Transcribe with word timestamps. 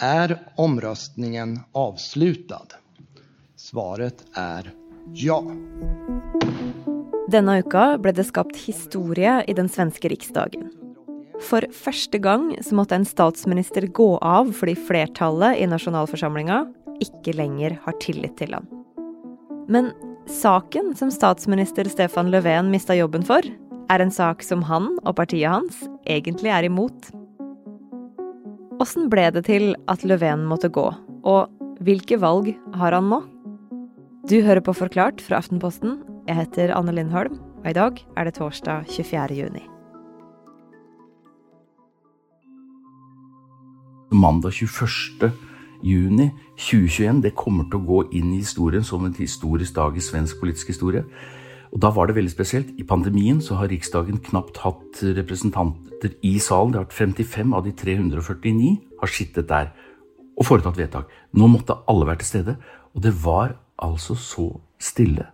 Er 0.00 0.38
omröstningen 0.56 1.60
avslutad? 1.72 2.74
Svaret 3.56 4.24
er 4.34 4.72
ja. 5.10 5.42
Denne 7.26 7.56
uka 7.58 7.96
ble 7.98 8.12
det 8.14 8.28
skapt 8.28 8.60
historie 8.62 9.40
i 9.50 9.56
den 9.58 9.66
svenske 9.66 10.12
riksdagen. 10.12 10.68
For 11.42 11.66
første 11.74 12.22
gang 12.22 12.52
så 12.62 12.78
måtte 12.78 12.94
en 12.94 13.08
statsminister 13.10 13.88
gå 13.90 14.08
av 14.22 14.54
fordi 14.54 14.76
flertallet 14.78 15.58
i 15.58 15.66
nasjonalforsamlinga 15.66 16.60
ikke 17.02 17.34
lenger 17.34 17.74
har 17.82 17.98
tillit 17.98 18.38
til 18.38 18.54
han. 18.54 18.70
Men 19.66 19.90
saken 20.30 20.94
som 20.94 21.10
statsminister 21.10 21.90
Stefan 21.90 22.30
Löfven 22.30 22.70
mista 22.70 22.94
jobben 22.94 23.26
for, 23.26 23.42
er 23.90 23.98
en 23.98 24.14
sak 24.14 24.46
som 24.46 24.62
han 24.70 24.92
og 25.02 25.16
partiet 25.18 25.50
hans 25.50 25.88
egentlig 26.06 26.54
er 26.54 26.70
imot. 26.70 27.10
Åssen 28.78 29.08
ble 29.10 29.24
det 29.34 29.40
til 29.48 29.72
at 29.90 30.04
Löfven 30.06 30.44
måtte 30.46 30.68
gå, 30.70 30.84
og 31.26 31.82
hvilke 31.82 32.14
valg 32.22 32.52
har 32.78 32.94
han 32.94 33.08
nå? 33.10 33.16
Du 34.30 34.36
hører 34.46 34.62
på 34.62 34.74
Forklart 34.76 35.18
fra 35.24 35.40
Aftenposten. 35.42 35.96
Jeg 36.28 36.38
heter 36.38 36.70
Anne 36.76 36.94
Lindholm, 36.94 37.40
og 37.64 37.66
i 37.66 37.74
dag 37.74 37.98
er 38.14 38.28
det 38.28 38.36
torsdag 38.36 38.86
24. 38.86 39.34
juni. 39.34 39.64
Mandag 44.14 44.54
21. 44.54 45.32
juni 45.82 46.30
2021 46.54 47.22
det 47.26 47.34
kommer 47.34 47.66
til 47.66 47.80
å 47.80 47.86
gå 47.88 48.00
inn 48.20 48.30
i 48.36 48.44
historien 48.44 48.86
som 48.86 49.02
en 49.08 49.18
historisk 49.18 49.74
dag 49.74 49.98
i 49.98 50.06
svensk 50.06 50.38
politisk 50.38 50.70
historie. 50.70 51.02
Og 51.72 51.80
Da 51.80 51.90
var 51.90 52.06
det 52.06 52.16
veldig 52.16 52.32
spesielt. 52.32 52.70
I 52.78 52.84
pandemien 52.84 53.40
så 53.40 53.54
har 53.58 53.68
Riksdagen 53.68 54.18
knapt 54.18 54.58
hatt 54.64 55.02
representanter 55.02 56.14
i 56.22 56.38
salen. 56.38 56.72
Det 56.72 56.80
har 56.80 56.86
vært 56.86 56.98
55 56.98 57.54
av 57.54 57.64
de 57.64 57.72
349 57.72 58.78
har 59.00 59.08
sittet 59.12 59.48
der 59.48 59.72
og 60.38 60.46
foretatt 60.46 60.78
vedtak. 60.78 61.08
Nå 61.34 61.48
måtte 61.50 61.76
alle 61.88 62.06
være 62.06 62.22
til 62.22 62.26
stede. 62.32 62.56
Og 62.94 63.02
det 63.02 63.12
var 63.24 63.56
altså 63.78 64.14
så 64.14 64.60
stille. 64.78 65.26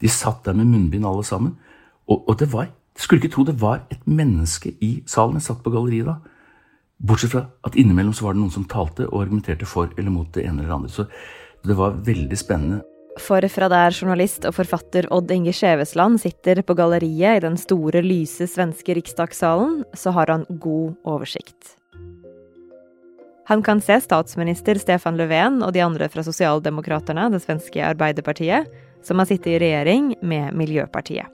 De 0.00 0.08
satt 0.08 0.44
der 0.44 0.54
med 0.54 0.66
munnbind 0.66 1.06
alle 1.06 1.24
sammen. 1.24 1.56
Og, 2.08 2.28
og 2.28 2.38
det 2.38 2.52
var 2.52 2.68
Jeg 2.98 3.04
skulle 3.04 3.22
ikke 3.22 3.34
tro 3.34 3.44
det 3.46 3.60
var 3.60 3.84
et 3.92 4.06
menneske 4.06 4.72
i 4.82 5.04
salen. 5.06 5.36
Jeg 5.38 5.42
satt 5.42 5.62
på 5.62 5.70
galleriet 5.70 6.06
da. 6.06 6.16
Bortsett 6.98 7.30
fra 7.30 7.44
at 7.62 7.76
innimellom 7.78 8.12
så 8.12 8.24
var 8.24 8.34
det 8.34 8.40
noen 8.40 8.50
som 8.50 8.64
talte 8.66 9.06
og 9.06 9.20
argumenterte 9.22 9.66
for 9.70 9.92
eller 9.96 10.10
mot 10.10 10.32
det 10.34 10.42
ene 10.42 10.64
eller 10.64 10.74
andre. 10.74 10.90
Så 10.90 11.04
det 11.62 11.76
var 11.78 11.94
veldig 11.94 12.38
spennende. 12.38 12.80
For 13.18 13.44
fra 13.50 13.68
der 13.70 13.94
journalist 13.94 14.46
og 14.48 14.54
forfatter 14.56 15.08
Odd 15.14 15.32
Inge 15.34 15.52
Skjevesland 15.56 16.20
sitter 16.22 16.62
på 16.62 16.76
galleriet 16.78 17.40
i 17.40 17.44
den 17.44 17.58
store, 17.60 18.02
lyse 18.04 18.46
svenske 18.50 18.94
riksdagssalen, 18.96 19.82
så 19.94 20.14
har 20.16 20.30
han 20.32 20.46
god 20.62 20.94
oversikt. 21.08 21.74
Han 23.48 23.62
kan 23.64 23.80
se 23.80 23.96
statsminister 24.04 24.76
Stefan 24.76 25.16
Löfven 25.16 25.62
og 25.64 25.72
de 25.72 25.80
andre 25.80 26.10
fra 26.12 26.22
Sosialdemokraterne, 26.26 27.30
det 27.32 27.40
svenske 27.46 27.80
Arbeiderpartiet, 27.80 28.68
som 29.02 29.18
har 29.18 29.28
sittet 29.30 29.54
i 29.54 29.60
regjering 29.62 30.12
med 30.20 30.52
Miljøpartiet. 30.52 31.32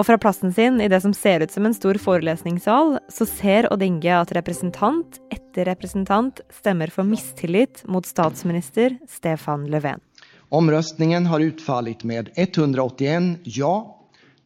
Og 0.00 0.06
fra 0.08 0.16
plassen 0.16 0.52
sin 0.56 0.78
i 0.80 0.88
det 0.88 1.02
som 1.04 1.12
ser 1.16 1.42
ut 1.44 1.52
som 1.52 1.66
en 1.68 1.76
stor 1.76 1.98
forelesningssal, 2.00 2.94
så 3.12 3.26
ser 3.28 3.68
Odd 3.72 3.84
Inge 3.84 4.12
at 4.16 4.32
representant 4.36 5.18
etter 5.32 5.68
representant 5.68 6.40
stemmer 6.56 6.92
for 6.92 7.04
mistillit 7.04 7.82
mot 7.88 8.08
statsminister 8.08 8.96
Stefan 9.08 9.68
Löfven. 9.72 10.00
Omröstningen 10.52 11.26
har 11.26 11.40
utfallit 11.40 12.04
med 12.04 12.30
181 12.34 13.38
ja, 13.42 13.98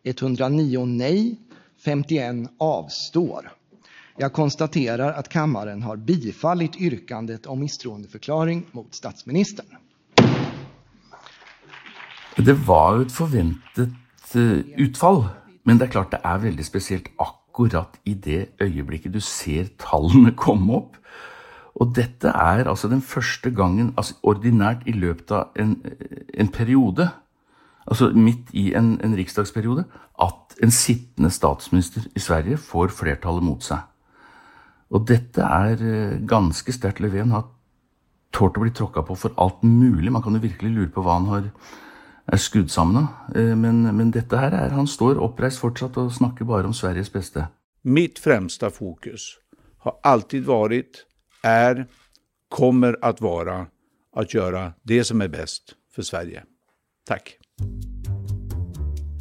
109 0.03 0.85
nej, 0.85 1.37
51 1.85 2.51
avstår. 2.59 3.53
Jag 4.17 4.33
konstaterar 4.33 5.13
att 5.13 5.29
kammaren 5.29 5.83
har 5.83 5.97
bifallit 5.97 6.77
yrkandet 6.77 7.47
om 7.47 7.61
misstroendeförklaring 7.61 8.67
mot 8.73 8.95
statsministern. 8.95 9.67
Det 12.37 12.53
var 12.53 12.97
jo 12.97 13.07
et 13.07 13.13
forventet 13.13 14.37
uh, 14.37 14.61
utfall, 14.77 15.25
men 15.63 15.79
det 15.79 15.89
er 15.89 15.95
klart 15.97 16.13
det 16.13 16.21
er 16.21 16.45
veldig 16.45 16.67
spesielt 16.69 17.09
akkurat 17.17 17.97
i 18.05 18.13
det 18.15 18.47
øyeblikket 18.61 19.17
du 19.17 19.21
ser 19.25 19.73
tallene 19.81 20.37
komme 20.37 20.83
opp. 20.83 21.01
Og 21.75 21.95
dette 21.97 22.31
er 22.31 22.69
altså 22.71 22.89
den 22.89 23.03
første 23.03 23.51
gangen, 23.51 23.93
altså 23.97 24.15
ordinært 24.23 24.85
i 24.87 24.93
løpet 24.93 25.33
av 25.35 25.57
en, 25.59 25.75
en 26.35 26.49
periode, 26.49 27.09
altså 27.87 28.13
midt 28.15 28.53
i 28.53 28.69
en, 28.79 28.95
en 29.05 29.17
riksdagsperiode, 29.19 29.85
at 30.23 30.55
en 30.63 30.71
sittende 30.71 31.31
statsminister 31.35 32.07
i 32.15 32.23
Sverige 32.23 32.61
får 32.63 32.95
flertallet 32.95 33.43
mot 33.43 33.65
seg. 33.65 33.83
Og 34.95 35.07
dette 35.09 35.43
er 35.43 35.81
eh, 35.83 36.19
ganske 36.29 36.73
sterkt. 36.73 37.03
Löfven 37.03 37.33
har 37.35 37.49
tålt 38.35 38.59
å 38.59 38.63
bli 38.63 38.73
tråkka 38.75 39.03
på 39.07 39.17
for 39.19 39.35
alt 39.43 39.65
mulig. 39.67 40.13
Man 40.13 40.23
kan 40.23 40.37
jo 40.37 40.45
virkelig 40.45 40.71
lure 40.75 40.93
på 40.95 41.03
hva 41.03 41.19
han 41.19 41.31
har, 41.33 41.49
er 42.31 42.41
skrudd 42.41 42.71
sammen 42.73 43.03
av. 43.03 43.35
Eh, 43.35 43.55
men, 43.59 43.83
men, 43.91 44.13
dette 44.15 44.39
her 44.39 44.55
er 44.55 44.77
Han 44.77 44.87
står 44.91 45.19
oppreist 45.23 45.63
fortsatt 45.63 45.99
og 45.99 46.15
snakker 46.15 46.47
bare 46.49 46.71
om 46.71 46.77
Sveriges 46.77 47.11
beste. 47.11 47.49
Mitt 47.83 48.23
fremste 48.23 48.71
fokus 48.73 49.35
har 49.85 49.99
alltid 50.07 50.47
vært, 50.49 51.05
er, 51.45 51.85
kommer 52.49 52.99
å 53.05 53.13
være 53.21 53.59
å 54.15 54.25
gjøre 54.31 54.73
det 54.87 55.03
som 55.09 55.23
er 55.23 55.33
best 55.33 55.77
for 55.93 56.07
Sverige. 56.07 56.45
Takk. 57.09 57.37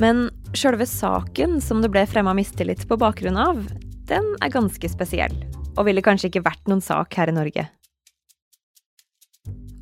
Men 0.01 0.27
sjølve 0.57 0.87
saken 0.89 1.59
som 1.61 1.83
det 1.83 1.91
ble 1.93 2.05
fremma 2.09 2.33
mistillit 2.37 2.87
på 2.89 2.97
bakgrunn 2.99 3.37
av, 3.39 3.61
den 4.09 4.33
er 4.43 4.53
ganske 4.53 4.89
spesiell 4.91 5.35
og 5.77 5.87
ville 5.87 6.03
kanskje 6.05 6.29
ikke 6.29 6.45
vært 6.45 6.67
noen 6.69 6.83
sak 6.83 7.15
her 7.17 7.31
i 7.31 7.35
Norge. 7.35 7.65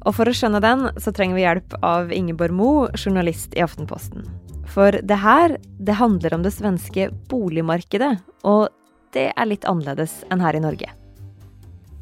Og 0.02 0.16
for 0.18 0.30
å 0.30 0.34
skjønne 0.34 0.62
den, 0.64 0.88
så 0.98 1.14
trenger 1.14 1.38
vi 1.38 1.44
hjelp 1.44 1.76
av 1.86 2.14
Ingeborg 2.16 2.56
Moe, 2.58 2.88
journalist 2.98 3.54
i 3.58 3.62
Aftenposten. 3.62 4.26
For 4.72 4.96
det 4.96 5.20
her, 5.22 5.58
det 5.78 6.00
handler 6.00 6.38
om 6.38 6.46
det 6.46 6.54
svenske 6.56 7.10
boligmarkedet, 7.30 8.16
og 8.48 8.72
det 9.14 9.30
er 9.36 9.50
litt 9.50 9.68
annerledes 9.70 10.22
enn 10.32 10.42
her 10.42 10.58
i 10.58 10.64
Norge. 10.64 10.90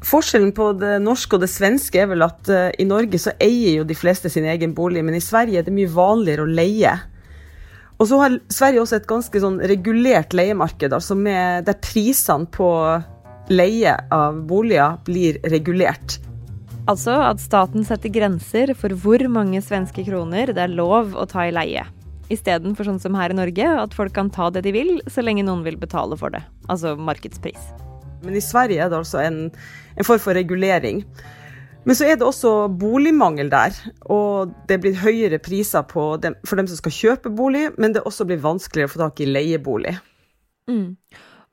Forskjellen 0.06 0.52
på 0.56 0.70
det 0.80 0.94
norske 1.04 1.36
og 1.36 1.42
det 1.44 1.50
svenske 1.52 2.00
er 2.00 2.08
vel 2.08 2.24
at 2.24 2.48
uh, 2.48 2.70
i 2.80 2.86
Norge 2.88 3.20
så 3.20 3.34
eier 3.42 3.80
jo 3.80 3.86
de 3.88 3.96
fleste 3.98 4.30
sin 4.32 4.48
egen 4.48 4.72
bolig, 4.76 5.02
men 5.04 5.18
i 5.18 5.24
Sverige 5.24 5.60
er 5.60 5.66
det 5.66 5.74
mye 5.76 5.90
vanligere 5.92 6.46
å 6.46 6.50
leie. 6.50 6.94
Og 8.00 8.08
så 8.08 8.20
har 8.22 8.38
Sverige 8.48 8.80
også 8.80 8.96
et 8.96 9.10
ganske 9.10 9.42
sånn 9.42 9.58
regulert 9.68 10.32
leiemarked, 10.32 10.94
altså 10.96 11.16
med, 11.18 11.66
der 11.68 11.76
prisene 11.84 12.48
på 12.48 12.70
leie 13.52 13.92
av 14.14 14.40
boliger 14.48 14.96
blir 15.04 15.36
regulert. 15.52 16.16
Altså 16.88 17.18
at 17.26 17.42
staten 17.42 17.84
setter 17.86 18.12
grenser 18.14 18.72
for 18.78 18.94
hvor 19.02 19.22
mange 19.28 19.60
svenske 19.62 20.06
kroner 20.06 20.54
det 20.54 20.64
er 20.64 20.72
lov 20.72 21.12
å 21.12 21.28
ta 21.28 21.44
i 21.44 21.52
leie. 21.54 21.84
Istedenfor 22.32 22.86
sånn 22.86 23.02
som 23.02 23.18
her 23.18 23.34
i 23.34 23.36
Norge, 23.36 23.68
at 23.84 23.94
folk 23.94 24.14
kan 24.16 24.32
ta 24.32 24.48
det 24.54 24.64
de 24.64 24.74
vil, 24.74 24.96
så 25.10 25.22
lenge 25.26 25.44
noen 25.44 25.66
vil 25.66 25.78
betale 25.78 26.16
for 26.16 26.32
det. 26.32 26.44
Altså 26.70 26.96
markedspris. 26.96 27.89
Men 28.24 28.36
i 28.36 28.44
Sverige 28.44 28.84
er 28.84 28.90
det 28.92 28.98
altså 29.00 29.22
en, 29.24 29.46
en 29.96 30.06
form 30.06 30.20
for 30.22 30.36
regulering. 30.36 31.04
Men 31.88 31.96
så 31.96 32.10
er 32.10 32.18
det 32.20 32.26
også 32.26 32.68
boligmangel 32.76 33.48
der, 33.52 33.76
og 34.12 34.52
det 34.68 34.82
blir 34.82 34.98
høyere 35.00 35.40
priser 35.40 35.86
dem, 36.20 36.36
for 36.44 36.60
dem 36.60 36.68
som 36.68 36.76
skal 36.76 36.92
kjøpe 36.92 37.32
bolig, 37.32 37.70
men 37.80 37.96
det 37.96 38.04
også 38.04 38.26
blir 38.28 38.42
vanskeligere 38.42 38.90
å 38.90 38.92
få 38.92 39.00
tak 39.00 39.22
i 39.24 39.30
leiebolig. 39.30 39.96
Mm. 40.68 40.98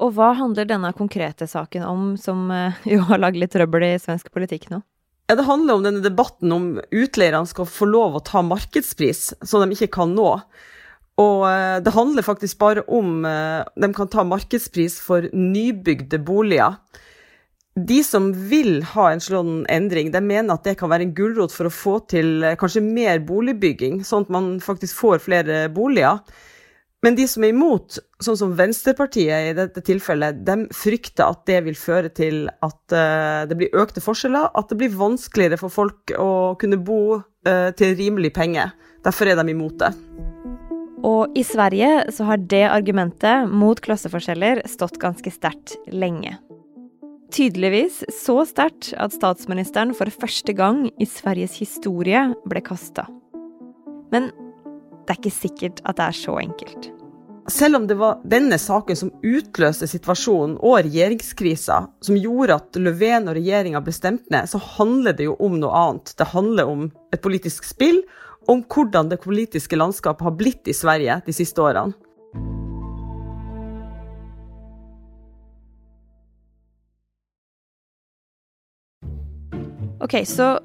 Og 0.04 0.14
hva 0.14 0.34
handler 0.38 0.68
denne 0.68 0.92
konkrete 0.94 1.48
saken 1.50 1.86
om, 1.88 2.10
som 2.20 2.52
eh, 2.52 2.76
jo 2.94 3.02
har 3.08 3.24
lagd 3.24 3.40
litt 3.40 3.56
trøbbel 3.56 3.88
i 3.88 3.96
svensk 4.02 4.30
politikk 4.34 4.70
nå? 4.74 4.84
Ja, 5.28 5.36
Det 5.36 5.48
handler 5.48 5.76
om 5.76 5.84
denne 5.84 6.04
debatten 6.04 6.52
om 6.56 6.68
utleierne 6.92 7.48
skal 7.48 7.68
få 7.68 7.88
lov 7.88 8.16
å 8.16 8.24
ta 8.24 8.44
markedspris, 8.46 9.34
som 9.44 9.64
de 9.64 9.76
ikke 9.76 9.96
kan 10.00 10.14
nå. 10.16 10.38
Og 11.18 11.44
eh, 11.50 11.78
det 11.82 11.96
handler 11.96 12.26
faktisk 12.26 12.60
bare 12.62 12.84
om 12.94 13.26
eh, 13.26 13.66
de 13.76 13.92
kan 13.96 14.10
ta 14.12 14.26
markedspris 14.28 15.00
for 15.02 15.30
nybygde 15.34 16.20
boliger. 16.22 16.78
De 17.78 18.02
som 18.06 18.30
vil 18.50 18.82
ha 18.96 19.12
en 19.12 19.22
sånn 19.22 19.64
endring, 19.70 20.10
de 20.14 20.22
mener 20.22 20.56
at 20.56 20.66
det 20.66 20.78
kan 20.80 20.90
være 20.90 21.08
en 21.08 21.16
gulrot 21.18 21.54
for 21.54 21.70
å 21.70 21.74
få 21.74 21.98
til 22.10 22.46
kanskje 22.58 22.82
mer 22.82 23.22
boligbygging, 23.26 24.02
sånn 24.06 24.26
at 24.26 24.32
man 24.34 24.48
faktisk 24.64 24.98
får 24.98 25.22
flere 25.28 25.60
boliger. 25.74 26.24
Men 27.06 27.14
de 27.14 27.28
som 27.30 27.46
er 27.46 27.54
imot, 27.54 28.00
sånn 28.26 28.40
som 28.40 28.56
Venstrepartiet 28.58 29.52
i 29.52 29.54
dette 29.58 29.84
tilfellet, 29.86 30.42
de 30.42 30.66
frykter 30.74 31.30
at 31.30 31.44
det 31.46 31.60
vil 31.68 31.78
føre 31.78 32.10
til 32.10 32.48
at 32.66 32.98
det 33.46 33.60
blir 33.60 33.78
økte 33.78 34.02
forskjeller, 34.02 34.50
at 34.58 34.74
det 34.74 34.80
blir 34.82 34.98
vanskeligere 34.98 35.62
for 35.62 35.70
folk 35.70 36.16
å 36.18 36.32
kunne 36.58 36.82
bo 36.82 37.20
til 37.46 37.94
rimelig 38.02 38.34
penge. 38.42 38.66
Derfor 39.06 39.30
er 39.30 39.38
de 39.38 39.54
imot 39.54 39.78
det. 39.86 39.94
Og 41.06 41.38
i 41.38 41.44
Sverige 41.46 42.08
så 42.14 42.26
har 42.26 42.42
det 42.42 42.66
argumentet 42.66 43.50
mot 43.54 43.80
klasseforskjeller 43.82 44.64
stått 44.70 44.98
ganske 45.02 45.32
sterkt 45.34 45.76
lenge. 45.94 46.38
Tydeligvis 47.32 48.02
så 48.24 48.40
sterkt 48.48 48.94
at 48.98 49.14
statsministeren 49.14 49.94
for 49.98 50.10
første 50.10 50.56
gang 50.58 50.88
i 50.98 51.06
Sveriges 51.06 51.58
historie 51.60 52.22
ble 52.48 52.64
kasta. 52.66 53.06
Men 54.14 54.32
det 55.06 55.14
er 55.14 55.20
ikke 55.20 55.36
sikkert 55.36 55.82
at 55.86 56.00
det 56.00 56.08
er 56.08 56.18
så 56.18 56.38
enkelt. 56.42 56.94
selv 57.48 57.78
om 57.78 57.88
det 57.88 57.96
var 57.96 58.20
denne 58.28 58.58
saken 58.60 58.96
som 59.00 59.12
utløste 59.24 59.88
situasjonen 59.88 60.58
og 60.60 60.82
regjeringskrisa, 60.84 61.78
som 62.04 62.18
gjorde 62.20 62.58
at 62.60 62.76
Löfven 62.76 63.30
og 63.30 63.38
regjeringa 63.38 63.80
ble 63.86 63.94
stemt 63.96 64.26
ned, 64.34 64.50
så 64.52 64.60
handler 64.60 65.16
det 65.16 65.30
jo 65.30 65.38
om 65.40 65.56
noe 65.62 65.72
annet. 65.72 66.12
Det 66.18 66.28
handler 66.34 66.68
om 66.68 66.90
et 67.16 67.24
politisk 67.24 67.64
spill, 67.64 68.02
om 68.48 68.64
hvordan 68.64 69.12
det 69.12 69.22
politiske 69.24 69.80
landskapet 69.80 70.24
har 70.28 70.38
blitt 70.40 70.68
i 70.68 70.76
Sverige 70.76 71.20
de 71.26 71.36
siste 71.36 71.62
årene. 71.64 71.96
Ok, 80.04 80.22
så 80.30 80.60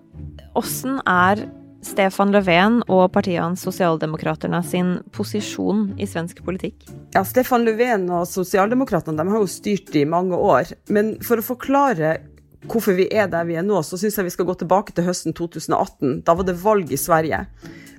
åssen 0.54 1.00
er 1.08 1.46
Stefan 1.82 2.30
Löfven 2.30 2.82
og 2.86 3.08
partiet 3.14 3.40
hans 3.42 3.64
Sosialdemokraterna 3.66 4.60
sin 4.62 4.98
posisjon 5.16 5.88
i 5.98 6.06
svensk 6.06 6.44
politikk? 6.46 6.84
Ja, 7.16 7.24
Stefan 7.26 7.64
Löfven 7.66 8.06
og 8.12 8.28
Sosialdemokraterna 8.30 9.24
har 9.26 9.42
jo 9.42 9.50
styrt 9.50 9.90
i 9.98 10.04
mange 10.06 10.38
år. 10.38 10.70
Men 10.94 11.16
for 11.26 11.42
å 11.42 11.46
forklare 11.46 12.20
hvorfor 12.68 12.96
vi 12.96 13.08
er 13.10 13.28
der 13.30 13.46
vi 13.48 13.56
er 13.58 13.66
nå, 13.66 13.80
så 13.82 13.98
syns 13.98 14.18
jeg 14.18 14.28
vi 14.28 14.34
skal 14.34 14.48
gå 14.48 14.54
tilbake 14.60 14.94
til 14.94 15.06
høsten 15.06 15.34
2018. 15.36 16.22
Da 16.26 16.36
var 16.38 16.46
det 16.48 16.58
valg 16.62 16.92
i 16.92 17.00
Sverige. 17.00 17.44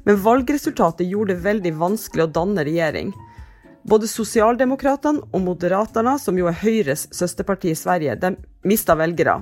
Men 0.07 0.19
valgresultatet 0.23 1.07
gjorde 1.07 1.33
det 1.33 1.45
veldig 1.45 1.73
vanskelig 1.79 2.25
å 2.25 2.33
danne 2.39 2.65
regjering. 2.67 3.13
Både 3.83 4.07
Sosialdemokratene 4.07 5.25
og 5.35 5.43
Moderaterna, 5.43 6.15
som 6.19 6.37
jo 6.39 6.47
er 6.47 6.59
Høyres 6.61 7.09
søsterparti 7.11 7.73
i 7.73 7.79
Sverige, 7.79 8.15
de 8.19 8.35
mista 8.67 8.95
velgere. 8.95 9.41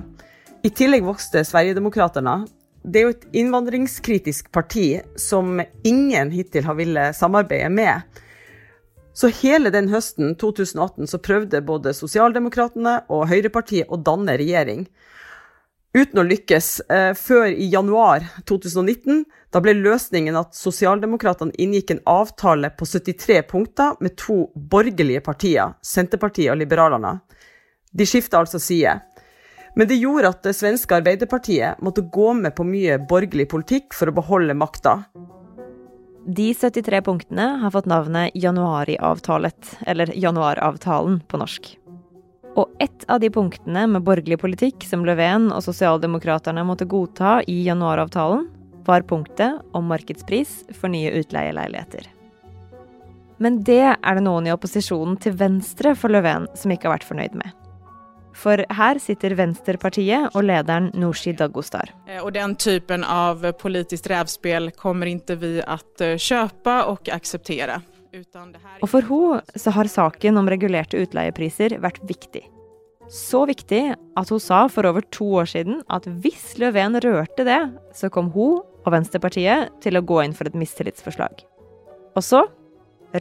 I 0.66 0.70
tillegg 0.70 1.06
vokste 1.06 1.44
Sverigedemokraterna. 1.46 2.42
Det 2.82 2.98
er 2.98 3.06
jo 3.06 3.14
et 3.14 3.28
innvandringskritisk 3.38 4.50
parti 4.54 4.96
som 5.18 5.60
ingen 5.86 6.32
hittil 6.34 6.66
har 6.66 6.78
villet 6.78 7.18
samarbeide 7.18 7.70
med. 7.70 8.22
Så 9.12 9.28
hele 9.42 9.70
den 9.70 9.90
høsten 9.92 10.34
2018 10.40 11.06
så 11.10 11.20
prøvde 11.20 11.60
både 11.64 11.92
Sosialdemokratene 11.96 13.02
og 13.12 13.26
Høyrepartiet 13.28 13.90
å 13.92 14.00
danne 14.00 14.38
regjering. 14.40 14.86
Uten 15.92 16.22
å 16.22 16.24
lykkes. 16.24 16.68
Eh, 16.88 17.12
før 17.12 17.50
i 17.52 17.68
januar 17.68 18.24
2019 18.48 19.26
da 19.52 19.60
ble 19.60 19.74
løsningen 19.76 20.38
at 20.40 20.56
Sosialdemokratene 20.56 21.52
inngikk 21.60 21.92
en 21.92 22.04
avtale 22.08 22.72
på 22.72 22.88
73 22.88 23.42
punkter 23.50 23.98
med 24.00 24.16
to 24.16 24.46
borgerlige 24.56 25.20
partier, 25.20 25.74
Senterpartiet 25.84 26.54
og 26.54 26.62
Liberalerne. 26.62 27.18
De 27.92 28.08
skifta 28.08 28.40
altså 28.40 28.56
side. 28.56 28.96
Men 29.76 29.88
det 29.88 30.00
gjorde 30.00 30.32
at 30.32 30.40
det 30.44 30.56
svenske 30.56 30.96
Arbeiderpartiet 30.96 31.80
måtte 31.84 32.04
gå 32.12 32.32
med 32.40 32.56
på 32.56 32.64
mye 32.64 32.96
borgerlig 33.08 33.50
politikk 33.52 33.92
for 33.96 34.08
å 34.08 34.16
beholde 34.16 34.56
makta. 34.56 35.02
De 36.26 36.54
73 36.54 37.02
punktene 37.02 37.42
har 37.42 37.70
fått 37.70 37.86
navnet 37.90 38.30
januariavtalet, 38.38 39.78
eller 39.86 40.12
januaravtalen 40.14 41.20
på 41.26 41.40
norsk. 41.40 41.78
Og 42.54 42.70
ett 42.78 43.04
av 43.08 43.20
de 43.20 43.30
punktene 43.30 43.86
med 43.90 44.04
borgerlig 44.06 44.38
politikk 44.38 44.86
som 44.86 45.06
Löfven 45.08 45.48
og 45.50 45.64
sosialdemokraterne 45.64 46.62
måtte 46.68 46.86
godta 46.86 47.40
i 47.50 47.62
januaravtalen, 47.66 48.46
var 48.86 49.06
punktet 49.06 49.62
om 49.74 49.86
markedspris 49.90 50.60
for 50.78 50.92
nye 50.92 51.10
utleieleiligheter. 51.22 52.06
Men 53.42 53.62
det 53.66 53.82
er 53.90 54.14
det 54.14 54.22
noen 54.22 54.46
i 54.46 54.54
opposisjonen 54.54 55.18
til 55.22 55.34
venstre 55.38 55.96
for 55.98 56.12
Löfven 56.14 56.46
som 56.58 56.70
ikke 56.70 56.86
har 56.86 56.98
vært 57.00 57.08
fornøyd 57.08 57.34
med. 57.42 57.50
For 58.36 58.62
her 58.72 59.00
sitter 59.02 59.34
Venstrepartiet 59.36 60.32
og 60.32 60.46
lederen 60.48 60.90
Nooshi 60.98 61.34
Dagostar. 61.36 61.92
Eh, 62.08 62.20
og 62.22 62.32
den 62.36 62.56
typen 62.56 63.04
av 63.04 63.44
politisk 63.60 64.08
rævspill 64.12 64.70
kommer 64.78 65.10
ikke 65.10 65.36
vi 65.40 65.52
å 65.60 65.78
kjøpe 66.16 66.78
og 66.90 67.12
akseptere. 67.12 67.82
Og 68.82 68.88
for 68.92 69.06
henne 69.08 69.60
så 69.60 69.72
har 69.72 69.88
saken 69.88 70.40
om 70.40 70.50
regulerte 70.50 71.00
utleiepriser 71.00 71.78
vært 71.80 72.02
viktig. 72.08 72.44
Så 73.12 73.42
viktig 73.48 73.82
at 73.92 74.30
hun 74.32 74.40
sa 74.40 74.66
for 74.72 74.88
over 74.88 75.04
to 75.12 75.26
år 75.40 75.48
siden 75.50 75.80
at 75.92 76.06
hvis 76.24 76.54
Löfven 76.60 76.96
rørte 77.02 77.44
det, 77.44 77.60
så 77.96 78.08
kom 78.12 78.30
hun 78.32 78.60
og 78.82 78.92
Venstrepartiet 78.94 79.72
til 79.84 79.98
å 79.98 80.04
gå 80.04 80.22
inn 80.24 80.36
for 80.36 80.48
et 80.48 80.56
mistillitsforslag. 80.58 81.42
Og 82.16 82.24
så 82.24 82.44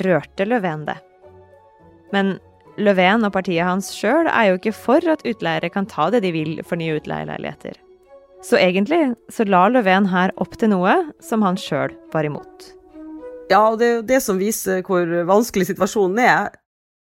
rørte 0.03 0.47
Löfven 0.47 0.85
det. 0.87 0.97
Men 2.11 2.37
Löfven 2.83 3.25
og 3.27 3.33
partiet 3.35 3.67
hans 3.67 3.91
sjøl 3.95 4.29
er 4.29 4.49
jo 4.49 4.59
ikke 4.59 4.75
for 4.75 5.05
at 5.13 5.23
utleiere 5.27 5.71
kan 5.73 5.87
ta 5.89 6.09
det 6.13 6.23
de 6.25 6.33
vil 6.35 6.59
for 6.67 6.79
nye 6.81 6.97
utleieleiligheter. 6.99 7.77
Så 8.41 8.57
egentlig 8.57 9.13
så 9.29 9.45
la 9.45 9.67
Löfven 9.69 10.09
her 10.09 10.33
opp 10.41 10.57
til 10.57 10.73
noe 10.73 10.95
som 11.21 11.45
han 11.45 11.59
sjøl 11.61 11.93
var 12.13 12.25
imot. 12.25 12.71
Ja, 13.51 13.67
og 13.67 13.77
det 13.81 13.87
er 13.87 13.95
jo 13.97 14.07
det 14.13 14.21
som 14.23 14.39
viser 14.39 14.81
hvor 14.87 15.05
vanskelig 15.27 15.69
situasjonen 15.69 16.21
er. 16.23 16.49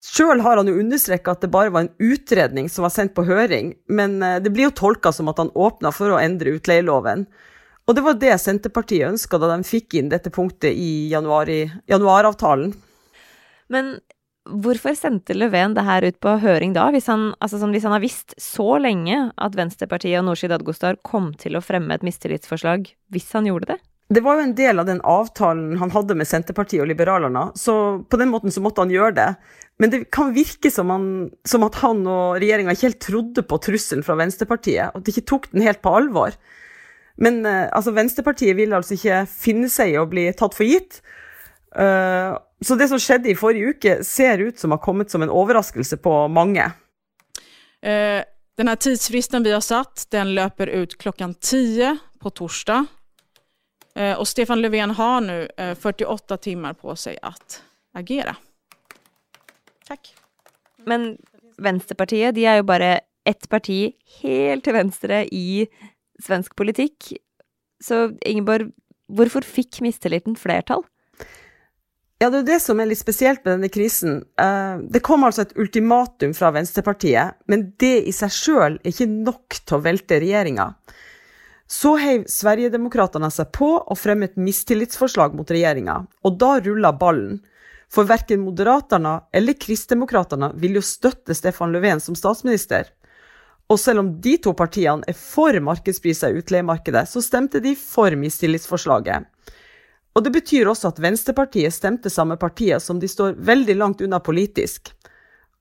Sjøl 0.07 0.41
har 0.45 0.59
han 0.59 0.69
jo 0.69 0.77
understreka 0.79 1.33
at 1.33 1.44
det 1.44 1.51
bare 1.51 1.74
var 1.74 1.85
en 1.85 2.13
utredning 2.13 2.69
som 2.71 2.85
var 2.85 2.94
sendt 2.94 3.15
på 3.18 3.25
høring, 3.27 3.73
men 3.89 4.21
eh, 4.23 4.39
det 4.41 4.53
blir 4.53 4.69
jo 4.69 4.77
tolka 4.77 5.12
som 5.12 5.30
at 5.30 5.41
han 5.41 5.51
åpna 5.53 5.91
for 5.94 6.13
å 6.13 6.19
endre 6.21 6.56
utleieloven. 6.56 7.25
Og 7.88 7.95
det 7.95 8.03
var 8.03 8.19
det 8.19 8.35
Senterpartiet 8.44 9.07
ønska 9.07 9.39
da 9.39 9.50
de 9.53 9.68
fikk 9.68 9.97
inn 10.00 10.12
dette 10.12 10.31
punktet 10.33 10.75
i 10.75 11.07
januar, 11.12 11.50
januaravtalen. 11.88 12.73
Men 13.71 13.97
Hvorfor 14.47 14.95
sendte 14.95 15.35
Löfven 15.35 15.75
det 15.75 15.83
her 15.88 16.05
ut 16.07 16.17
på 16.23 16.38
høring 16.41 16.73
da, 16.75 16.88
hvis 16.94 17.09
han, 17.11 17.29
altså 17.44 17.59
sånn, 17.61 17.73
hvis 17.75 17.85
han 17.88 17.95
har 17.95 18.03
visst 18.03 18.35
så 18.41 18.77
lenge 18.81 19.27
at 19.35 19.57
Venstrepartiet 19.57 20.21
og 20.21 20.29
Nooshi 20.29 20.49
Dadgostar 20.51 20.99
kom 21.05 21.33
til 21.39 21.57
å 21.57 21.63
fremme 21.63 21.95
et 21.95 22.05
mistillitsforslag 22.07 22.88
hvis 23.13 23.29
han 23.35 23.49
gjorde 23.49 23.73
det? 23.73 23.79
Det 24.07 24.23
var 24.23 24.38
jo 24.38 24.45
en 24.45 24.55
del 24.55 24.79
av 24.79 24.88
den 24.88 25.01
avtalen 25.03 25.75
han 25.81 25.91
hadde 25.91 26.15
med 26.15 26.29
Senterpartiet 26.29 26.79
og 26.79 26.88
Liberalerne, 26.88 27.49
så 27.59 27.99
på 28.07 28.19
den 28.19 28.31
måten 28.31 28.53
så 28.55 28.63
måtte 28.63 28.85
han 28.85 28.94
gjøre 28.94 29.17
det. 29.17 29.31
Men 29.83 29.91
det 29.91 30.05
kan 30.15 30.31
virke 30.33 30.71
som, 30.71 30.94
han, 30.94 31.09
som 31.45 31.65
at 31.67 31.75
han 31.83 32.05
og 32.07 32.39
regjeringa 32.39 32.73
ikke 32.73 32.88
helt 32.88 33.03
trodde 33.03 33.44
på 33.44 33.59
trusselen 33.67 34.05
fra 34.07 34.15
Venstrepartiet, 34.17 34.94
og 34.94 35.01
at 35.01 35.05
de 35.09 35.13
ikke 35.13 35.27
tok 35.33 35.49
den 35.51 35.65
helt 35.67 35.83
på 35.83 35.91
alvor. 35.99 36.38
Men 37.19 37.41
uh, 37.44 37.67
altså, 37.75 37.91
Venstrepartiet 37.97 38.55
ville 38.57 38.79
altså 38.79 38.95
ikke 38.95 39.25
finne 39.29 39.69
seg 39.73 39.94
i 39.94 39.99
å 39.99 40.07
bli 40.09 40.29
tatt 40.38 40.55
for 40.55 40.65
gitt. 40.69 41.01
Uh, 41.75 42.39
så 42.65 42.75
det 42.75 42.88
som 42.89 43.00
skjedde 43.01 43.30
i 43.30 43.38
forrige 43.38 43.75
uke, 43.75 43.98
ser 44.04 44.42
ut 44.42 44.59
som 44.59 44.74
har 44.74 44.81
kommet 44.81 45.12
som 45.13 45.21
en 45.21 45.33
overraskelse 45.33 46.00
på 46.01 46.13
mange. 46.33 46.65
Eh, 47.86 48.24
denne 48.57 48.75
tidsfristen 48.75 49.45
vi 49.45 49.54
har 49.54 49.62
satt, 49.62 50.07
den 50.09 50.33
løper 50.33 50.68
ut 50.68 50.98
klokken 50.98 51.36
ti 51.38 51.86
på 52.19 52.31
torsdag. 52.33 52.88
Eh, 53.98 54.13
og 54.18 54.25
Stefan 54.30 54.62
Löfven 54.62 54.95
har 54.98 55.21
nå 55.25 55.38
eh, 55.57 55.75
48 55.77 56.39
timer 56.50 56.77
på 56.77 56.95
seg 56.98 57.21
å 57.21 57.33
agere. 57.98 58.33
Takk. 59.88 60.09
Men 60.89 61.15
Venstrepartiet 61.62 62.36
de 62.38 62.45
er 62.50 62.59
jo 62.59 62.68
bare 62.69 62.92
ett 63.27 63.48
parti 63.50 63.94
helt 64.21 64.65
til 64.65 64.75
venstre 64.77 65.24
i 65.33 65.65
svensk 66.24 66.56
politikk. 66.57 67.14
Så 67.83 68.07
Ingeborg, 68.26 68.71
hvorfor 69.06 69.45
fikk 69.45 69.81
mistilliten 69.85 70.37
flertall? 70.40 70.85
Ja, 72.18 72.31
det 72.33 72.40
er 72.40 72.47
det 72.47 72.62
som 72.64 72.80
er 72.81 72.88
litt 72.90 72.97
spesielt 72.97 73.44
med 73.44 73.59
denne 73.59 73.69
krisen. 73.69 74.24
Eh, 74.42 74.80
det 74.90 75.04
kom 75.06 75.26
altså 75.28 75.44
et 75.44 75.54
ultimatum 75.59 76.33
fra 76.33 76.50
Venstrepartiet, 76.56 77.38
men 77.45 77.68
det 77.78 78.07
i 78.09 78.14
seg 78.16 78.33
sjøl 78.33 78.80
er 78.80 78.90
ikke 78.90 79.06
nok 79.12 79.59
til 79.59 79.78
å 79.78 79.83
velte 79.86 80.18
regjeringa. 80.24 80.71
Så 81.69 81.94
heiv 82.00 82.24
Sverigedemokraterna 82.31 83.30
seg 83.33 83.52
på 83.54 83.69
og 83.78 84.00
fremmet 84.00 84.40
mistillitsforslag 84.40 85.36
mot 85.38 85.52
regjeringa, 85.52 86.00
og 86.26 86.40
da 86.42 86.56
rulla 86.64 86.94
ballen. 86.95 87.38
For 87.94 88.07
verken 88.07 88.42
Moderaterna 88.44 89.19
eller 89.36 89.56
Kristdemokraterna 89.59 90.52
vil 90.57 90.80
jo 90.80 90.83
støtte 90.83 91.36
Stefan 91.38 91.76
Löfven 91.76 92.02
som 92.04 92.18
statsminister. 92.18 92.90
Og 93.69 93.78
selv 93.80 94.02
om 94.02 94.09
de 94.24 94.38
to 94.42 94.56
partiene 94.57 95.06
er 95.07 95.16
for 95.16 95.54
markedspriser 95.64 96.33
i 96.33 96.42
utleiemarkedet, 96.42 97.06
så 97.12 97.21
stemte 97.24 97.62
de 97.64 97.76
for 97.78 98.16
mistillitsforslaget. 98.16 99.28
Og 100.18 100.24
det 100.26 100.33
betyr 100.33 100.66
også 100.66 100.90
at 100.90 101.00
Venstrepartiet 101.04 101.76
stemte 101.76 102.09
samme 102.09 102.40
partier 102.42 102.81
som 102.81 102.97
de 102.97 103.06
står 103.09 103.36
veldig 103.38 103.76
langt 103.78 104.02
unna 104.02 104.18
politisk. 104.18 104.90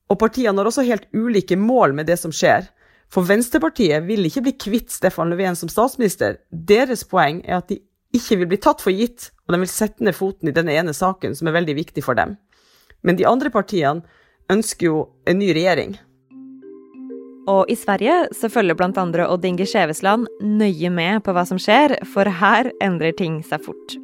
Og 0.09 0.17
partiene 0.17 0.57
har 0.57 0.71
også 0.71 0.87
helt 0.87 1.11
ulike 1.13 1.59
mål 1.61 1.93
med 1.99 2.09
det 2.09 2.17
som 2.23 2.33
skjer. 2.33 2.65
For 3.13 3.27
Venstrepartiet 3.29 4.07
vil 4.07 4.25
ikke 4.25 4.47
bli 4.47 4.55
kvitt 4.57 4.95
Stefan 4.95 5.29
Löfven 5.29 5.59
som 5.61 5.69
statsminister. 5.69 6.39
Deres 6.51 7.05
poeng 7.05 7.43
er 7.45 7.61
at 7.61 7.69
de 7.69 7.83
ikke 8.17 8.41
vil 8.41 8.49
bli 8.55 8.61
tatt 8.63 8.81
for 8.81 8.97
gitt, 8.97 9.29
og 9.45 9.53
de 9.53 9.61
vil 9.61 9.71
sette 9.71 10.07
ned 10.07 10.17
foten 10.17 10.49
i 10.49 10.57
denne 10.57 10.73
ene 10.73 10.95
saken 10.97 11.37
som 11.37 11.51
er 11.51 11.59
veldig 11.59 11.77
viktig 11.77 12.07
for 12.07 12.17
dem. 12.17 12.39
Men 13.05 13.21
de 13.21 13.29
andre 13.29 13.53
partiene 13.53 14.07
ønsker 14.51 14.89
jo 14.89 15.05
en 15.29 15.41
ny 15.43 15.51
regjering. 15.53 15.99
Og 17.51 17.69
i 17.71 17.77
Sverige 17.79 18.25
så 18.35 18.49
følger 18.51 18.81
andre 18.89 19.29
Odd 19.29 19.45
Inge 19.45 19.69
Skjevesland 19.69 20.27
nøye 20.41 20.91
med 20.91 21.23
på 21.23 21.37
hva 21.37 21.45
som 21.47 21.61
skjer, 21.61 21.99
for 22.09 22.25
her 22.25 22.73
endrer 22.81 23.13
ting 23.15 23.43
seg 23.45 23.63
fort. 23.69 24.01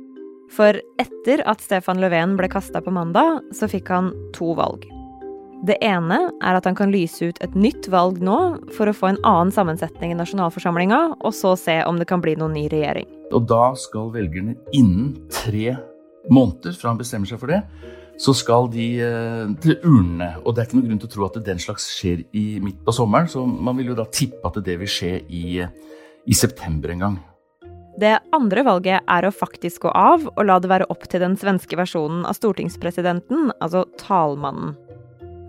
For 0.53 0.77
etter 1.01 1.41
at 1.49 1.63
Stefan 1.65 2.01
Löfven 2.03 2.35
ble 2.37 2.49
kasta 2.53 2.83
på 2.85 2.93
mandag, 2.93 3.41
så 3.57 3.69
fikk 3.71 3.89
han 3.93 4.11
to 4.37 4.53
valg. 4.59 4.85
Det 5.63 5.79
ene 5.87 6.19
er 6.43 6.59
at 6.59 6.67
han 6.67 6.77
kan 6.77 6.91
lyse 6.93 7.31
ut 7.31 7.39
et 7.45 7.55
nytt 7.55 7.87
valg 7.93 8.19
nå 8.25 8.39
for 8.75 8.91
å 8.91 8.97
få 8.97 9.13
en 9.13 9.21
annen 9.23 9.53
sammensetning 9.55 10.13
i 10.13 10.19
nasjonalforsamlinga, 10.19 11.01
og 11.23 11.33
så 11.39 11.55
se 11.57 11.79
om 11.87 12.01
det 12.01 12.09
kan 12.11 12.21
bli 12.25 12.35
noen 12.37 12.57
ny 12.59 12.67
regjering. 12.73 13.09
Og 13.33 13.47
da 13.49 13.71
skal 13.79 14.11
velgerne 14.13 14.59
innen 14.75 15.15
tre 15.33 15.77
måneder 16.29 16.77
fra 16.77 16.91
han 16.91 17.01
bestemmer 17.01 17.31
seg 17.31 17.41
for 17.41 17.55
det, 17.55 17.63
så 18.21 18.35
skal 18.37 18.69
de 18.75 18.89
eh, 19.07 19.55
til 19.63 19.79
urnene. 19.79 20.35
Og 20.43 20.53
det 20.53 20.63
er 20.63 20.69
ikke 20.69 20.81
noen 20.83 20.91
grunn 20.91 21.03
til 21.07 21.09
å 21.09 21.15
tro 21.15 21.29
at 21.31 21.43
den 21.47 21.63
slags 21.63 21.89
skjer 21.95 22.27
i, 22.37 22.47
midt 22.63 22.83
på 22.85 22.93
sommeren, 22.93 23.31
så 23.31 23.47
man 23.47 23.79
vil 23.79 23.95
jo 23.95 24.01
da 24.03 24.11
tippe 24.11 24.43
at 24.51 24.61
det 24.67 24.77
vil 24.83 24.91
skje 24.91 25.15
i, 25.33 25.63
i 25.63 26.37
september 26.37 26.93
en 26.93 27.07
gang. 27.07 27.21
Det 28.01 28.15
andre 28.33 28.63
valget 28.65 29.05
er 29.05 29.27
å 29.27 29.35
faktisk 29.35 29.85
gå 29.85 29.91
av 29.93 30.25
og 30.31 30.47
la 30.49 30.57
det 30.63 30.71
være 30.71 30.89
opp 30.93 31.05
til 31.13 31.21
den 31.21 31.35
svenske 31.37 31.77
versjonen 31.77 32.25
av 32.25 32.39
stortingspresidenten, 32.39 33.51
altså 33.61 33.85
talmannen. 34.01 34.73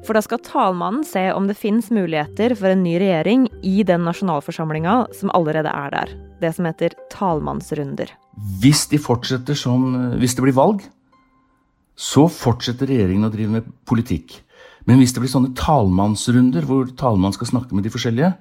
For 0.04 0.18
da 0.18 0.20
skal 0.26 0.42
talmannen 0.44 1.06
se 1.08 1.30
om 1.32 1.48
det 1.48 1.56
fins 1.56 1.88
muligheter 1.94 2.58
for 2.60 2.74
en 2.74 2.84
ny 2.84 2.98
regjering 3.00 3.46
i 3.64 3.86
den 3.88 4.04
nasjonalforsamlinga 4.04 4.98
som 5.16 5.32
allerede 5.32 5.72
er 5.72 5.94
der. 5.96 6.12
Det 6.44 6.52
som 6.58 6.68
heter 6.68 6.98
talmannsrunder. 7.14 8.12
Hvis 8.60 8.90
de 8.92 9.00
fortsetter 9.00 9.56
som 9.56 10.18
Hvis 10.20 10.36
det 10.36 10.44
blir 10.44 10.58
valg, 10.58 10.84
så 11.96 12.28
fortsetter 12.28 12.90
regjeringen 12.90 13.30
å 13.30 13.32
drive 13.32 13.52
med 13.54 13.70
politikk. 13.88 14.42
Men 14.84 15.00
hvis 15.00 15.14
det 15.16 15.24
blir 15.24 15.32
sånne 15.32 15.56
talmannsrunder 15.56 16.66
hvor 16.68 16.90
talmannen 17.00 17.38
skal 17.38 17.54
snakke 17.54 17.72
med 17.72 17.86
de 17.88 17.94
forskjellige 17.94 18.34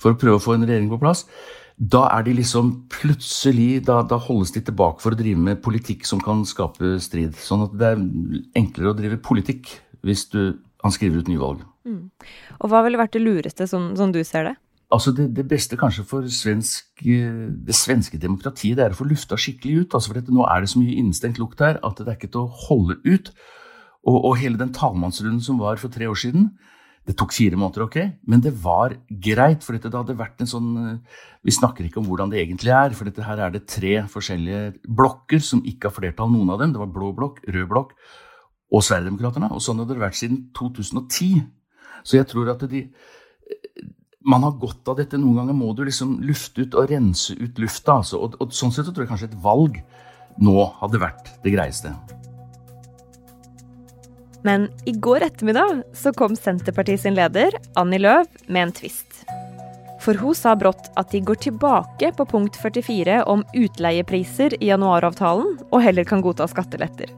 for 0.00 0.14
å 0.14 0.18
prøve 0.18 0.38
å 0.38 0.42
få 0.42 0.56
en 0.56 0.64
regjering 0.64 0.88
på 0.88 1.00
plass, 1.02 1.26
da 1.82 2.02
er 2.14 2.26
de 2.26 2.36
liksom 2.38 2.72
plutselig 2.92 3.82
da, 3.88 4.02
da, 4.06 4.18
holdes 4.22 4.52
de 4.54 4.60
tilbake 4.62 5.02
for 5.02 5.14
å 5.14 5.18
drive 5.18 5.40
med 5.40 5.62
politikk 5.64 6.04
som 6.06 6.20
kan 6.22 6.44
skape 6.46 6.94
strid. 7.02 7.34
Sånn 7.42 7.64
at 7.66 7.72
det 7.78 7.88
er 7.88 8.02
enklere 8.60 8.92
å 8.92 8.98
drive 8.98 9.18
politikk 9.24 9.72
hvis 10.06 10.28
du, 10.30 10.60
han 10.84 10.94
skriver 10.94 11.22
ut 11.22 11.30
nyvalg. 11.30 11.64
Mm. 11.88 12.04
Og 12.60 12.70
hva 12.70 12.84
ville 12.86 13.00
vært 13.00 13.16
det 13.16 13.24
lureste, 13.24 13.66
sånn, 13.66 13.96
sånn 13.98 14.14
du 14.14 14.20
ser 14.26 14.52
det? 14.52 14.54
Altså 14.92 15.10
det, 15.16 15.30
det, 15.34 15.46
beste 15.48 15.78
kanskje 15.80 16.04
for 16.06 16.26
svensk, 16.30 17.02
det 17.02 17.74
svenske 17.74 18.20
demokratiet, 18.20 18.76
det 18.78 18.84
er 18.84 18.94
å 18.94 18.98
få 18.98 19.08
lufta 19.08 19.38
skikkelig 19.40 19.80
ut. 19.80 19.96
Altså 19.96 20.12
for 20.12 20.20
dette, 20.20 20.34
nå 20.34 20.44
er 20.46 20.62
det 20.62 20.70
så 20.70 20.82
mye 20.82 20.98
innestengt 21.00 21.40
lukt 21.40 21.64
her 21.64 21.80
at 21.80 21.98
det 21.98 22.10
er 22.12 22.18
ikke 22.18 22.30
til 22.34 22.44
å 22.44 22.60
holde 22.68 22.98
ut. 23.08 23.32
Og, 24.04 24.18
og 24.18 24.36
hele 24.38 24.60
den 24.60 24.74
talmannsrunden 24.76 25.42
som 25.42 25.58
var 25.62 25.80
for 25.80 25.90
tre 25.94 26.10
år 26.10 26.18
siden, 26.18 26.52
det 27.02 27.16
tok 27.18 27.32
fire 27.34 27.58
måneder, 27.58 27.82
ok, 27.88 27.96
men 28.30 28.42
det 28.44 28.52
var 28.62 28.94
greit. 29.10 29.64
For 29.66 29.74
dette, 29.74 29.90
det 29.90 29.98
hadde 29.98 30.14
vært 30.18 30.42
en 30.44 30.50
sånn 30.50 30.68
Vi 31.42 31.50
snakker 31.50 31.88
ikke 31.88 31.98
om 31.98 32.06
hvordan 32.06 32.30
det 32.30 32.38
egentlig 32.38 32.70
er, 32.70 32.94
for 32.94 33.08
dette 33.08 33.24
her 33.26 33.40
er 33.42 33.50
det 33.50 33.64
tre 33.66 33.96
forskjellige 34.10 34.76
blokker 34.86 35.42
som 35.42 35.64
ikke 35.66 35.90
har 35.90 35.96
flertall, 35.96 36.30
noen 36.30 36.52
av 36.54 36.62
dem. 36.62 36.74
Det 36.74 36.82
var 36.82 36.92
blå 36.94 37.10
blokk, 37.16 37.40
rød 37.48 37.66
blokk 37.72 37.96
og 38.72 38.84
Sverigedemokraterna. 38.86 39.50
Og 39.52 39.64
sånn 39.64 39.82
hadde 39.82 39.96
det 39.96 40.04
vært 40.04 40.20
siden 40.20 40.44
2010. 40.58 41.42
Så 42.06 42.20
jeg 42.20 42.30
tror 42.30 42.54
at 42.54 42.62
de 42.70 42.86
man 44.22 44.44
har 44.46 44.54
godt 44.54 44.86
av 44.88 44.98
dette. 45.00 45.18
Noen 45.18 45.42
ganger 45.42 45.56
må 45.58 45.72
du 45.74 45.84
liksom 45.86 46.20
lufte 46.22 46.62
ut 46.64 46.76
og 46.78 46.90
rense 46.92 47.34
ut 47.38 47.58
lufta. 47.62 47.98
Altså. 47.98 48.22
Og, 48.22 48.38
og, 48.38 48.54
sånn 48.54 48.74
sett 48.74 48.86
så 48.86 48.94
tror 48.94 49.06
jeg 49.06 49.12
kanskje 49.12 49.32
et 49.32 49.40
valg 49.42 49.80
nå 50.42 50.56
hadde 50.78 51.02
vært 51.02 51.34
det 51.44 51.54
greieste. 51.56 51.92
Men 54.42 54.68
i 54.84 54.92
går 54.92 55.22
ettermiddag 55.22 55.82
så 55.94 56.12
kom 56.12 56.36
Senterpartiet 56.36 57.00
sin 57.00 57.14
leder, 57.14 57.54
Annie 57.78 58.02
Løv, 58.02 58.26
med 58.46 58.62
en 58.62 58.74
tvist. 58.74 59.22
For 60.02 60.18
hun 60.18 60.34
sa 60.34 60.56
brått 60.58 60.88
at 60.98 61.12
de 61.14 61.20
går 61.22 61.38
tilbake 61.44 62.10
på 62.16 62.26
punkt 62.26 62.58
44 62.58 63.20
om 63.30 63.44
utleiepriser 63.54 64.56
i 64.58 64.72
januaravtalen, 64.72 65.54
og 65.70 65.84
heller 65.84 66.06
kan 66.08 66.24
godta 66.24 66.48
skatteletter. 66.50 67.12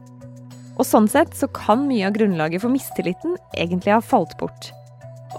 Og 0.75 0.85
sånn 0.85 1.07
sett 1.09 1.33
så 1.33 1.49
kan 1.55 1.87
mye 1.87 2.05
av 2.05 2.13
grunnlaget 2.17 2.61
for 2.61 2.73
mistilliten 2.73 3.39
egentlig 3.57 3.95
ha 3.95 4.03
falt 4.03 4.37
bort. 4.37 4.69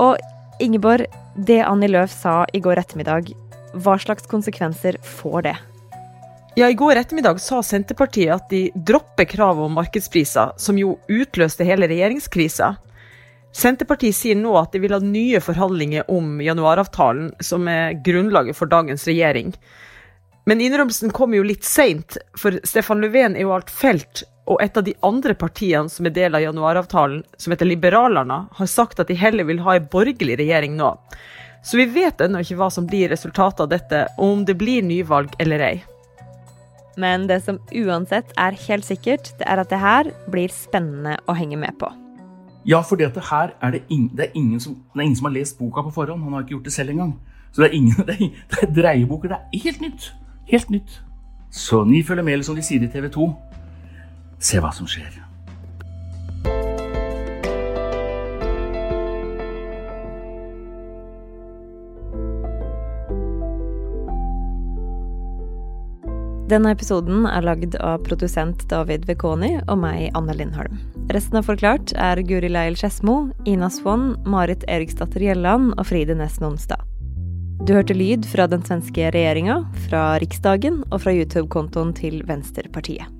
Og 0.03 0.19
Ingeborg, 0.65 1.07
det 1.37 1.61
Annie 1.63 1.93
Løv 1.93 2.09
sa 2.11 2.43
i 2.57 2.63
går 2.65 2.81
ettermiddag, 2.81 3.31
hva 3.77 3.99
slags 4.01 4.27
konsekvenser 4.31 4.97
får 5.05 5.51
det? 5.51 5.57
Ja, 6.59 6.71
I 6.71 6.75
går 6.75 6.97
ettermiddag 6.97 7.41
sa 7.41 7.59
Senterpartiet 7.63 8.33
at 8.33 8.47
de 8.49 8.71
dropper 8.75 9.27
kravet 9.29 9.67
om 9.67 9.75
markedspriser, 9.77 10.55
som 10.57 10.79
jo 10.81 10.95
utløste 11.13 11.65
hele 11.69 11.85
regjeringskrisa. 11.91 12.71
Senterpartiet 13.53 14.17
sier 14.17 14.39
nå 14.41 14.55
at 14.57 14.73
de 14.73 14.81
vil 14.81 14.95
ha 14.97 15.01
nye 15.05 15.43
forhandlinger 15.45 16.07
om 16.09 16.39
januaravtalen, 16.41 17.35
som 17.45 17.69
er 17.69 17.99
grunnlaget 18.07 18.57
for 18.57 18.73
dagens 18.73 19.05
regjering. 19.05 19.51
Men 20.49 20.63
innrømmelsen 20.65 21.13
kommer 21.13 21.37
jo 21.37 21.45
litt 21.45 21.69
seint, 21.69 22.17
for 22.41 22.57
Stefan 22.65 23.05
Löfven 23.05 23.37
er 23.37 23.45
jo 23.45 23.53
alt 23.53 23.69
felt 23.69 24.23
og 24.47 24.63
et 24.65 24.81
av 24.81 24.87
de 24.87 24.95
andre 25.05 25.35
partiene 25.37 25.93
som 25.93 26.09
er 26.09 26.15
del 26.17 26.39
av 26.39 26.45
januaravtalen, 26.47 27.21
som 27.37 27.53
heter 27.53 27.69
Liberalerne, 27.69 28.39
har 28.57 28.71
sagt 28.73 29.03
at 29.03 29.13
de 29.13 29.19
heller 29.21 29.45
vil 29.45 29.61
ha 29.67 29.75
en 29.77 29.91
borgerlig 29.93 30.39
regjering 30.41 30.81
nå. 30.81 30.95
Så 31.61 31.77
vi 31.77 31.85
vet 31.99 32.25
ennå 32.25 32.41
ikke 32.41 32.57
hva 32.63 32.71
som 32.73 32.89
blir 32.89 33.13
resultatet 33.13 33.61
av 33.67 33.69
dette, 33.75 34.03
og 34.17 34.39
om 34.39 34.47
det 34.49 34.57
blir 34.57 34.89
nyvalg 34.89 35.37
eller 35.45 35.67
ei. 35.69 35.75
Men 36.97 37.27
det 37.29 37.43
som 37.45 37.59
uansett 37.77 38.33
er 38.41 38.57
helt 38.67 38.87
sikkert, 38.89 39.33
det 39.39 39.47
er 39.47 39.61
at 39.61 39.71
det 39.71 39.81
her 39.83 40.11
blir 40.33 40.53
spennende 40.53 41.19
å 41.29 41.37
henge 41.37 41.59
med 41.61 41.77
på. 41.81 41.91
Ja, 42.67 42.81
for 42.83 42.99
det 42.99 43.13
her 43.15 43.53
er 43.63 43.71
det, 43.77 43.83
ingen, 43.89 44.11
det, 44.17 44.31
er 44.31 44.39
ingen 44.39 44.61
som, 44.61 44.75
det 44.95 45.01
er 45.01 45.07
ingen 45.07 45.19
som 45.19 45.29
har 45.29 45.37
lest 45.37 45.59
boka 45.59 45.85
på 45.87 45.93
forhånd. 45.95 46.25
Han 46.25 46.33
har 46.33 46.47
ikke 46.47 46.57
gjort 46.57 46.65
det 46.71 46.73
selv 46.75 46.91
engang. 46.91 47.13
Så 47.53 47.63
det 47.63 47.69
er, 47.69 47.77
ingen, 47.79 47.95
det 48.09 48.17
er, 48.17 48.33
det 48.51 48.63
er 48.63 48.73
dreieboker. 48.81 49.29
Det 49.29 49.39
er 49.39 49.69
helt 49.69 49.85
nytt. 49.85 50.09
Helt 50.51 50.71
nytt. 50.71 51.03
Så 51.51 51.85
ni 51.85 52.03
følger 52.03 52.25
med, 52.25 52.33
eller 52.33 52.49
som 52.49 52.57
de 52.57 52.65
sier 52.65 52.83
i 52.83 52.91
TV 52.91 53.09
2 53.13 53.29
se 54.43 54.61
hva 54.61 54.73
som 54.75 54.89
skjer. 54.91 55.26
Denne 66.47 66.71
episoden 66.71 67.25
er 67.27 67.43
lagd 67.43 67.73
av 67.83 68.05
produsent 68.07 68.61
David 68.71 69.09
Vekoni 69.09 69.57
og 69.65 69.81
meg, 69.83 70.13
Anne 70.15 70.37
Lindholm. 70.39 70.77
Resten 71.11 71.41
av 71.41 71.49
Forklart 71.49 71.91
er 71.99 72.23
Guri 72.23 72.47
Leil 72.53 72.79
Skedsmo, 72.79 73.17
Ina 73.51 73.67
Swann, 73.67 74.13
Marit 74.31 74.63
Eriksdatter 74.71 75.27
Gjelland 75.27 75.75
og 75.75 75.89
Fride 75.91 76.15
Næss 76.15 76.39
Nonstad. 76.39 76.87
Du 77.67 77.75
hørte 77.75 77.99
lyd 77.99 78.31
fra 78.31 78.47
den 78.47 78.63
svenske 78.63 79.11
regjeringa, 79.11 79.59
fra 79.89 80.07
Riksdagen 80.23 80.85
og 80.93 81.03
fra 81.03 81.19
YouTube-kontoen 81.19 81.95
til 81.99 82.23
Venstrepartiet. 82.31 83.16